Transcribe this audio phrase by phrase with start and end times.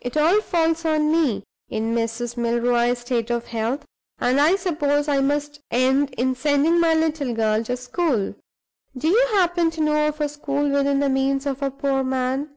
[0.00, 2.38] It all falls on me, in Mrs.
[2.38, 3.84] Milroy's state of health,
[4.18, 8.34] and I suppose I must end in sending my little girl to school.
[8.96, 12.56] Do you happen to know of a school within the means of a poor man?